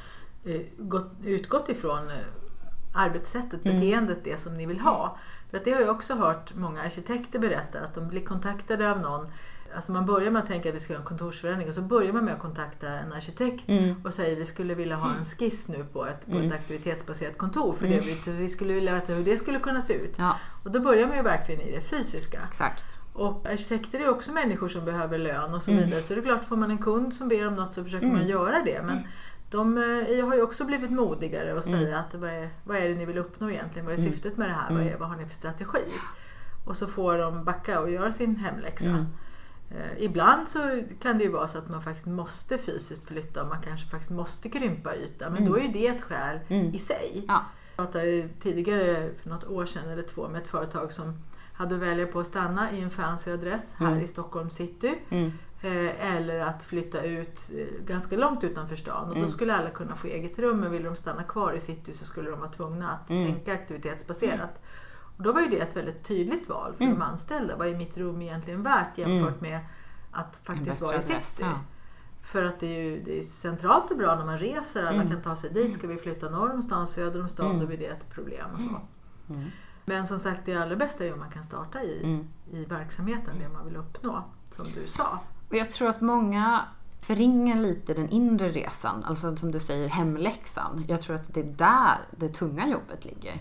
[0.44, 2.26] eh, gått, utgått ifrån eh,
[2.94, 5.18] arbetssättet, beteendet, det som ni vill ha.
[5.50, 9.00] För att det har jag också hört många arkitekter berätta att de blir kontaktade av
[9.00, 9.26] någon
[9.74, 12.12] Alltså man börjar med att tänka att vi ska göra en kontorsförändring och så börjar
[12.12, 13.64] man med att kontakta en arkitekt
[14.04, 17.72] och säger vi skulle vilja ha en skiss nu på ett, på ett aktivitetsbaserat kontor
[17.72, 20.14] för det, vi, vi skulle vilja veta hur det skulle kunna se ut.
[20.16, 22.40] Ja, Och då börjar man ju verkligen i det fysiska.
[22.48, 23.03] exakt.
[23.14, 26.02] Och arkitekter är också människor som behöver lön och så vidare.
[26.02, 28.26] Så det är klart, får man en kund som ber om något så försöker man
[28.26, 28.82] göra det.
[28.82, 28.98] Men
[29.50, 32.94] de eh, har ju också blivit modigare och säga att vad är, vad är det
[32.94, 33.86] ni vill uppnå egentligen?
[33.86, 34.74] Vad är syftet med det här?
[34.74, 35.84] Vad, är, vad har ni för strategi?
[36.64, 39.06] Och så får de backa och göra sin hemläxa.
[39.70, 43.48] Eh, ibland så kan det ju vara så att man faktiskt måste fysiskt flytta och
[43.48, 45.30] man kanske faktiskt måste krympa yta.
[45.30, 46.38] Men då är ju det ett skäl
[46.74, 47.24] i sig.
[47.28, 47.44] Ja.
[47.76, 51.18] Jag pratade tidigare för något år sedan eller två med ett företag som
[51.54, 54.94] hade att välja på att stanna i en fancy adress här i Stockholm city.
[55.62, 59.10] Eh, eller att flytta ut eh, ganska långt utanför stan.
[59.10, 61.92] Och då skulle alla kunna få eget rum men ville de stanna kvar i city
[61.92, 64.62] så skulle de vara tvungna att tänka aktivitetsbaserat.
[65.16, 66.98] Och då var ju det ett väldigt tydligt val för Mm.
[66.98, 67.56] de anställda.
[67.56, 69.58] Vad är mitt rum egentligen värt jämfört med
[70.10, 71.20] att faktiskt vara i city?
[71.40, 71.52] ja.
[72.22, 74.80] För att det är ju det är centralt och bra när man reser.
[74.86, 75.10] Alla Mm.
[75.10, 75.74] kan ta sig dit.
[75.74, 77.60] Ska vi flytta norr om stan, söder om stan, Mm.
[77.60, 78.46] då blir det ett problem.
[78.54, 78.80] och så.
[79.34, 79.50] Mm.
[79.84, 82.28] Men som sagt, det allra bästa är om man kan starta i, Mm.
[82.52, 84.24] i verksamheten, det man vill uppnå.
[84.50, 85.18] Som du sa.
[85.48, 86.60] Och jag tror att många
[87.00, 90.84] förringar lite den inre resan, alltså som du säger hemläxan.
[90.88, 93.34] Jag tror att det är där det tunga jobbet ligger.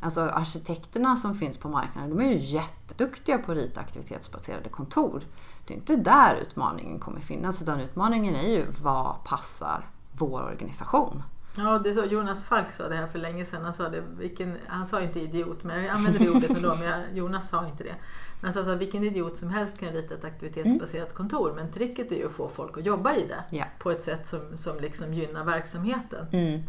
[0.00, 5.22] Alltså arkitekterna som finns på marknaden, de är ju jätteduktiga på att rita aktivitetsbaserade kontor.
[5.66, 11.22] Det är inte där utmaningen kommer finnas, utan utmaningen är ju vad passar vår organisation?
[11.56, 13.64] Ja, det så, Jonas Falk sa det här för länge sedan.
[13.64, 16.74] Han sa, det, vilken, han sa inte idiot, men jag använder det ordet ändå.
[16.74, 17.94] Men jag, Jonas sa inte det.
[18.40, 21.52] Men han sa att vilken idiot som helst kan rita ett aktivitetsbaserat kontor.
[21.56, 23.56] Men tricket är ju att få folk att jobba i det.
[23.56, 23.64] Ja.
[23.78, 26.26] På ett sätt som, som liksom gynnar verksamheten.
[26.32, 26.62] Mm.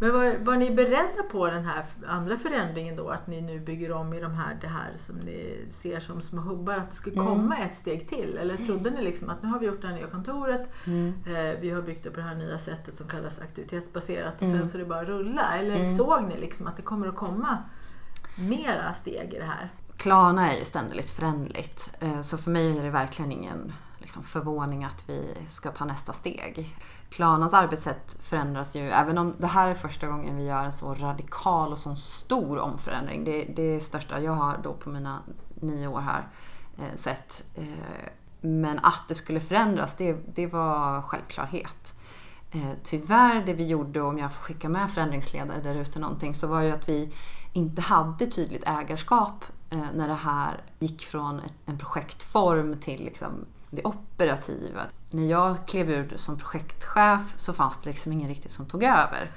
[0.00, 3.08] Men var, var ni beredda på den här andra förändringen då?
[3.08, 6.40] Att ni nu bygger om i de här, det här som ni ser som små
[6.40, 7.26] hubbar, att det skulle Mm.
[7.28, 8.38] komma ett steg till?
[8.38, 11.12] Eller trodde ni liksom att nu har vi gjort det här nya kontoret, Mm.
[11.26, 14.58] eh, vi har byggt det på det här nya sättet som kallas aktivitetsbaserat och Mm.
[14.58, 15.58] sen så är det bara att rulla?
[15.58, 17.58] Eller såg ni liksom att det kommer att komma
[18.38, 19.72] mera steg i det här?
[19.96, 21.90] Klarna är ju ständigt föränderligt.
[22.00, 23.72] Eh, Så för mig är det verkligen ingen
[24.04, 26.76] liksom, förvåning att vi ska ta nästa steg.
[27.10, 30.94] Klarnas arbetssätt förändras ju, även om det här är första gången vi gör en så
[30.94, 33.24] radikal och så stor omförändring.
[33.24, 35.18] Det, det är det största jag har då på mina
[35.54, 36.28] nio år här
[36.78, 37.44] eh, sett.
[37.54, 38.08] Eh,
[38.40, 41.94] Men att det skulle förändras, det, det var självklarhet.
[42.50, 46.46] Eh, tyvärr, det vi gjorde, om jag får skicka med förändringsledare där ute någonting, så
[46.46, 47.12] var ju att vi
[47.52, 53.32] inte hade tydligt ägarskap eh, när det här gick från en projektform till liksom
[53.74, 54.80] det operativa.
[55.10, 59.30] När jag klev ur som projektchef så fanns det liksom ingen riktigt som tog över.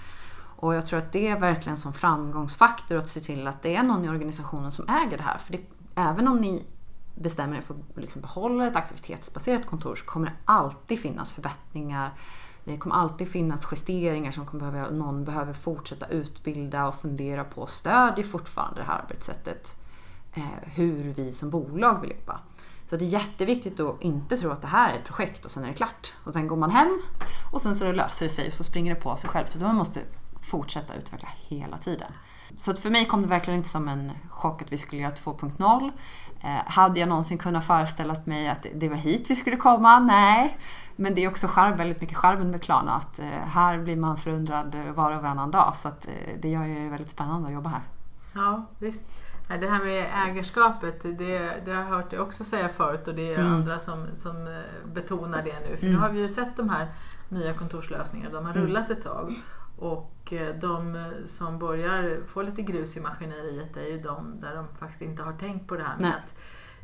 [0.59, 3.83] Och jag tror att det är verkligen som framgångsfaktor att se till att det är
[3.83, 5.37] någon i organisationen som äger det här.
[5.37, 5.61] För det,
[5.95, 6.65] även om ni
[7.15, 12.13] bestämmer er för att liksom behålla ett aktivitetsbaserat kontor så kommer det alltid finnas förbättringar.
[12.63, 17.65] Det kommer alltid finnas justeringar som kommer behöva, någon behöver fortsätta utbilda och fundera på.
[17.65, 19.75] Stödjer fortfarande det här arbetssättet
[20.33, 22.39] eh, hur vi som bolag vill jobba.
[22.89, 25.63] Så det är jätteviktigt att inte tro att det här är ett projekt och sen
[25.63, 26.13] är det klart.
[26.23, 27.01] Och sen går man hem
[27.51, 29.55] och sen så löser det sig och så springer det på sig självt.
[29.55, 30.01] Man måste
[30.41, 32.11] fortsätta utveckla hela tiden.
[32.57, 35.13] Så att för mig kom det verkligen inte som en chock att vi skulle göra
[35.13, 35.91] 2.0.
[36.41, 39.99] Eh, hade jag någonsin kunnat föreställa mig att det var hit vi skulle komma?
[39.99, 40.57] Nej.
[40.95, 44.17] Men det är också charm, väldigt mycket charmen med Klarna att eh, här blir man
[44.17, 45.73] förundrad var och varannan dag.
[45.75, 47.81] Så att, eh, det gör det väldigt spännande att jobba här.
[48.33, 49.05] Ja, visst.
[49.47, 53.33] Det här med ägarskapet, det, det har jag hört dig också säga förut och det
[53.33, 53.53] är Mm.
[53.53, 54.53] andra som, som eh,
[54.93, 55.77] betonar det nu.
[55.77, 56.01] För nu Mm.
[56.01, 56.87] har vi ju sett de här
[57.29, 58.63] nya kontorslösningarna, de har Mm.
[58.67, 59.35] rullat ett tag.
[59.77, 64.67] Och eh, de som börjar få lite grus i maskineriet är ju de där de
[64.79, 66.11] faktiskt inte har tänkt på det här med Nej.
[66.25, 66.35] att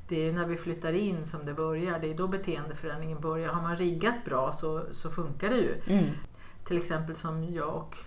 [0.07, 1.99] det är när vi flyttar in som det börjar.
[1.99, 3.53] Det är då beteendeförändringen börjar.
[3.53, 5.81] Har man riggat bra så, så funkar det ju.
[5.87, 6.05] Mm.
[6.65, 7.97] Till exempel som jag och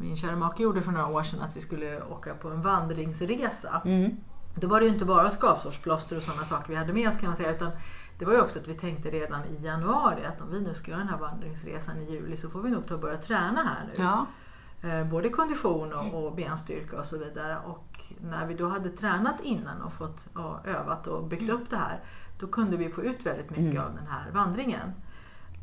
[0.00, 3.82] min kära make gjorde för några år sedan att vi skulle åka på en vandringsresa.
[3.84, 4.16] Mm.
[4.54, 7.26] Då var det ju inte bara skavsårsplåster och sådana saker vi hade med oss kan
[7.26, 7.54] man säga.
[7.54, 7.70] Utan
[8.18, 10.90] det var ju också att vi tänkte redan i januari att om vi nu ska
[10.90, 13.84] göra den här vandringsresan i juli så får vi nog ta och börja träna här
[13.86, 14.02] nu.
[14.02, 14.26] Ja.
[14.88, 17.58] Eh, Både kondition och, och benstyrka och så vidare.
[17.66, 21.76] Och när vi då hade tränat innan och fått ja, övat och byggt upp det
[21.76, 22.00] här.
[22.38, 23.82] Då kunde vi få ut väldigt mycket Mm.
[23.84, 24.92] av den här vandringen.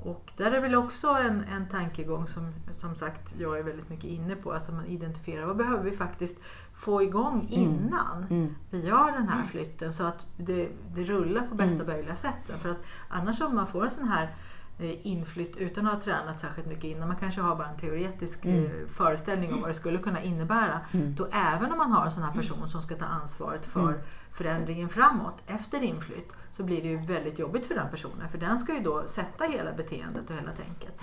[0.06, 4.06] Och där är väl också en, en tankegång som som sagt jag är väldigt mycket
[4.06, 4.54] inne på.
[4.54, 6.38] Alltså man identifierar vad behöver vi faktiskt
[6.76, 8.56] få igång innan Mm.
[8.70, 11.88] vi gör den här flytten så att det, det rullar på bästa Mm.
[11.88, 12.60] möjliga sätt sen.
[12.60, 14.36] För att annars om man får en sån här
[14.80, 18.46] eh, inflytt utan att ha tränat särskilt mycket innan, man kanske har bara en teoretisk
[18.46, 18.66] Mm.
[18.66, 20.80] eh, föreställning om vad det skulle kunna innebära.
[20.92, 21.16] Mm.
[21.16, 24.00] Då även om man har en sån här person som ska ta ansvaret för Mm.
[24.34, 28.60] Förändringen framåt efter inflytt så blir det ju väldigt jobbigt för den personen för den
[28.60, 31.00] ska ju då sätta hela beteendet och hela tänket.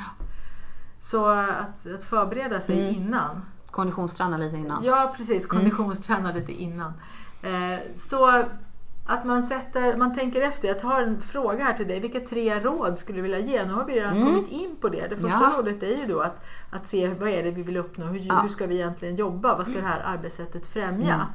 [1.01, 3.03] Så att, att förbereda sig Mm.
[3.03, 4.85] innan Konditionsträna lite innan.
[4.85, 5.47] Ja, precis.
[5.47, 6.93] Konditionsträna lite innan.
[7.43, 8.27] Eh, så
[9.07, 10.69] att man, sätter, man tänker efter.
[10.69, 12.01] Jag har en fråga här till dig.
[12.01, 13.65] Vilka tre råd skulle du vilja ge?
[13.65, 14.27] Nu har vi redan Mm.
[14.27, 15.07] kommit in på det.
[15.09, 15.53] Det första Ja.
[15.59, 18.07] rådet är ju då att, att se vad är det vi vill uppnå.
[18.07, 18.41] Hur, Ja.
[18.41, 19.57] hur ska vi egentligen jobba?
[19.57, 21.15] Vad ska det här arbetssättet främja?
[21.15, 21.27] Mm.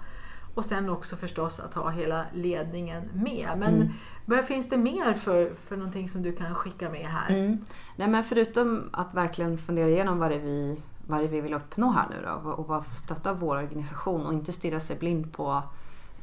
[0.56, 3.50] Och sen också förstås att ha hela ledningen med.
[3.58, 3.90] Men Mm.
[4.26, 7.36] vad finns det mer för, för någonting som du kan skicka med här?
[7.36, 7.58] Mm.
[7.96, 11.42] Nej, men förutom att verkligen fundera igenom vad det är vi, vad det är vi
[11.42, 15.34] vill uppnå här nu då och vad stöttar vår organisation och inte stirra sig blind
[15.34, 15.64] på,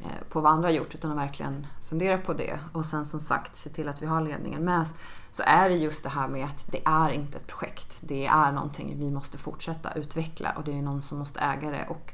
[0.00, 3.20] eh, på vad andra har gjort utan att verkligen fundera på det och sen som
[3.20, 4.86] sagt se till att vi har ledningen med
[5.30, 8.00] så är det just det här med att det är inte ett projekt.
[8.02, 11.86] Det är någonting vi måste fortsätta utveckla och det är någon som måste äga det.
[11.88, 12.12] Och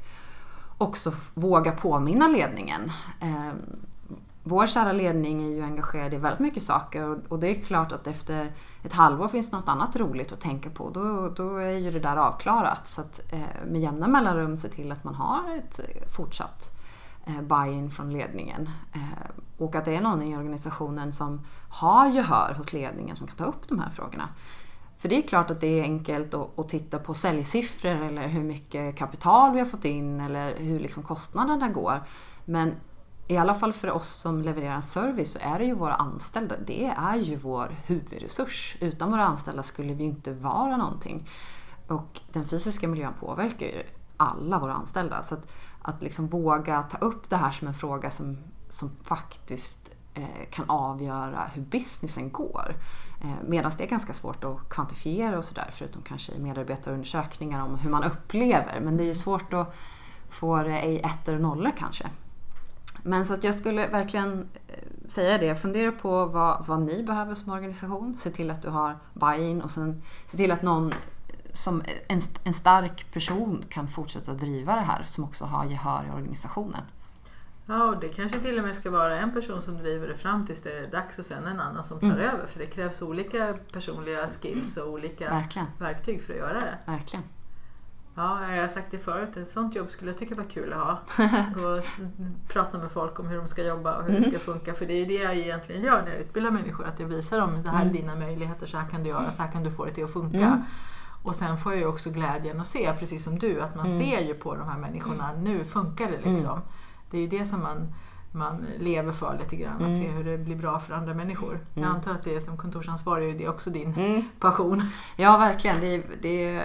[0.79, 2.91] också våga påminna ledningen.
[3.19, 3.53] Eh,
[4.43, 8.07] vår kära ledning är ju engagerad i väldigt mycket saker och det är klart att
[8.07, 8.51] efter
[8.83, 10.89] ett halvår finns det något annat roligt att tänka på.
[10.89, 12.87] Då, då är ju det där avklarat.
[12.87, 15.79] Så att eh, med jämna mellanrum se till att man har ett
[16.15, 16.71] fortsatt
[17.25, 18.69] eh, buy-in från ledningen.
[18.93, 23.35] Ehm, och att det är någon i organisationen som har gehör hos ledningen som kan
[23.35, 24.29] ta upp de här frågorna.
[24.99, 28.43] För det är klart att det är enkelt att, att titta på säljsiffror eller hur
[28.43, 32.03] mycket kapital vi har fått in eller hur liksom kostnaderna går.
[32.45, 32.75] Men
[33.27, 36.55] i alla fall för oss som levererar service så är det ju våra anställda.
[36.65, 38.77] Det är ju vår huvudresurs.
[38.79, 41.29] Utan våra anställda skulle vi inte vara någonting.
[41.87, 43.83] Och den fysiska miljön påverkar ju
[44.17, 45.23] alla våra anställda.
[45.23, 45.47] Så att,
[45.81, 48.37] att liksom våga ta upp det här som en fråga som,
[48.69, 52.75] som faktiskt eh, kan avgöra hur businessen går.
[53.21, 57.75] Eh, Medan det är ganska svårt att kvantifiera och sådär förutom kanske i medarbetarundersökningar om
[57.75, 58.79] hur man upplever.
[58.81, 59.75] Men det är ju svårt att
[60.29, 62.09] få det i ettor och nollor kanske.
[63.03, 65.55] Men så att jag skulle verkligen eh, säga det.
[65.55, 68.17] Fundera på vad, vad ni behöver som organisation.
[68.19, 70.93] Se till att du har buy-in och sen se till att någon
[71.53, 76.11] som en, en stark person kan fortsätta driva det här som också har gehör i
[76.11, 76.81] organisationen.
[77.69, 80.45] Ja, och det kanske till och med ska vara en person som driver det fram
[80.45, 82.19] tills det är dags och sen en annan som tar mm.
[82.19, 82.47] över.
[82.47, 85.67] För det krävs olika personliga skills och olika Verkligen.
[85.79, 86.77] verktyg för att göra det.
[86.85, 87.25] Verkligen.
[88.15, 90.79] Ja, jag har sagt det förut, ett sånt jobb skulle jag tycka var kul att
[90.79, 90.99] ha.
[91.55, 91.83] Gå och
[92.47, 94.23] prata med folk om hur de ska jobba och hur mm.
[94.23, 94.73] det ska funka.
[94.73, 96.85] För det är det jag egentligen gör när jag utbildar människor.
[96.85, 97.93] Att jag visar dem, det här är mm.
[97.93, 100.13] dina möjligheter, så här kan du göra, så här kan du få det till att
[100.13, 100.37] funka.
[100.37, 100.61] Mm.
[101.23, 103.99] Och sen får jag ju också glädjen att se, precis som du, att man mm.
[103.99, 106.61] ser ju på de här människorna, nu funkar det liksom.
[107.11, 107.11] Mm.
[107.11, 107.93] Det är ju det som man,
[108.31, 109.91] man lever för lite grann, mm.
[109.91, 111.53] att se hur det blir bra för andra människor.
[111.53, 111.65] Mm.
[111.73, 114.23] Jag antar att det är som kontorsansvarig, det är också din mm.
[114.39, 114.83] passion.
[115.17, 115.81] Ja, verkligen.
[115.81, 116.63] Det, det,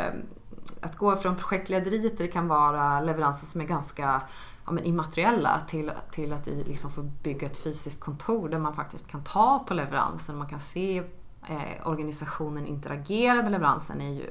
[0.81, 4.23] att gå från projektlederiet där det kan vara leveranser som är ganska
[4.67, 9.09] ja, men immateriella till, till att liksom få bygga ett fysiskt kontor där man faktiskt
[9.09, 10.39] kan ta på leveransen.
[10.39, 11.03] Man kan se
[11.49, 14.27] eh, organisationen interagera med leveransen är ju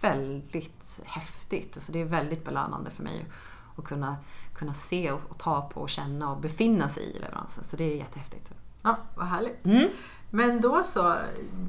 [0.00, 1.76] väldigt häftigt.
[1.76, 3.26] Alltså det är väldigt belönande för mig
[3.76, 4.16] att kunna
[4.58, 7.64] kunna se och, och, ta på och känna och befinna sig i leveransen.
[7.64, 8.50] Så det är jättehäftigt.
[8.82, 9.66] Ja, vad härligt.
[9.66, 9.88] Mm.
[10.30, 11.14] Men då så,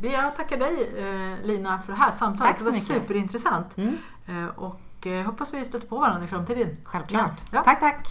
[0.02, 2.58] jag tackar dig eh, Lina för det här samtalet.
[2.58, 2.88] det var mycket.
[2.88, 3.78] superintressant.
[3.78, 3.98] Mm.
[4.28, 6.78] Eh, och eh, hoppas vi stöter på varandra i framtiden.
[6.84, 7.42] Självklart.
[7.52, 7.64] Ja.
[7.64, 8.08] Tack, tack.